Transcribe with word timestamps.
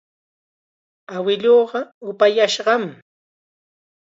Awiluuqa 1.15 1.79
upayashqanam. 2.09 2.85